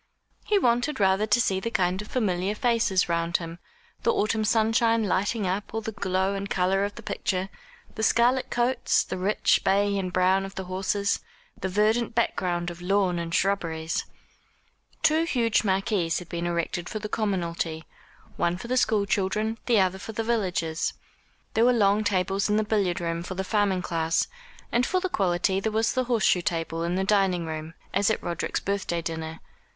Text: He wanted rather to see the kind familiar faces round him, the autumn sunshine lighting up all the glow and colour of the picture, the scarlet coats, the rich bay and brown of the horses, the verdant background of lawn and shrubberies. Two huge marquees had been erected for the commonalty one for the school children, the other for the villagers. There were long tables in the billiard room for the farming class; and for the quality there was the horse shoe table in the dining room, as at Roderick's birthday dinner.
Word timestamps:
He 0.45 0.57
wanted 0.57 0.99
rather 0.99 1.27
to 1.27 1.39
see 1.39 1.59
the 1.59 1.69
kind 1.69 2.09
familiar 2.09 2.55
faces 2.55 3.07
round 3.07 3.37
him, 3.37 3.59
the 4.01 4.11
autumn 4.11 4.43
sunshine 4.43 5.03
lighting 5.03 5.45
up 5.45 5.75
all 5.75 5.81
the 5.81 5.91
glow 5.91 6.33
and 6.33 6.49
colour 6.49 6.83
of 6.83 6.95
the 6.95 7.03
picture, 7.03 7.49
the 7.93 8.01
scarlet 8.01 8.49
coats, 8.49 9.03
the 9.03 9.19
rich 9.19 9.61
bay 9.63 9.99
and 9.99 10.11
brown 10.11 10.43
of 10.43 10.55
the 10.55 10.63
horses, 10.63 11.19
the 11.55 11.69
verdant 11.69 12.15
background 12.15 12.71
of 12.71 12.81
lawn 12.81 13.19
and 13.19 13.35
shrubberies. 13.35 14.05
Two 15.03 15.23
huge 15.23 15.63
marquees 15.63 16.17
had 16.17 16.29
been 16.29 16.47
erected 16.47 16.89
for 16.89 16.97
the 16.97 17.07
commonalty 17.07 17.83
one 18.37 18.57
for 18.57 18.67
the 18.67 18.77
school 18.77 19.05
children, 19.05 19.59
the 19.67 19.79
other 19.79 19.99
for 19.99 20.13
the 20.13 20.23
villagers. 20.23 20.93
There 21.53 21.63
were 21.65 21.73
long 21.73 22.03
tables 22.03 22.49
in 22.49 22.57
the 22.57 22.63
billiard 22.63 22.99
room 22.99 23.21
for 23.21 23.35
the 23.35 23.43
farming 23.43 23.83
class; 23.83 24.27
and 24.71 24.83
for 24.83 24.99
the 24.99 25.09
quality 25.09 25.59
there 25.59 25.71
was 25.71 25.93
the 25.93 26.05
horse 26.05 26.25
shoe 26.25 26.41
table 26.41 26.81
in 26.83 26.95
the 26.95 27.03
dining 27.03 27.45
room, 27.45 27.75
as 27.93 28.09
at 28.09 28.23
Roderick's 28.23 28.59
birthday 28.59 29.03
dinner. 29.03 29.41